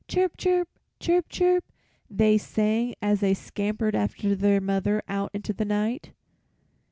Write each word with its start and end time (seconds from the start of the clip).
"Chirp, 0.07 0.35
chirp, 0.35 0.67
chirp, 0.99 1.29
chirp," 1.29 1.63
they 2.09 2.35
sang 2.39 2.95
as 3.03 3.19
they 3.19 3.35
scampered 3.35 3.93
after 3.93 4.33
their 4.33 4.59
mother 4.59 5.03
out 5.07 5.29
into 5.31 5.53
the 5.53 5.63
night. 5.63 6.09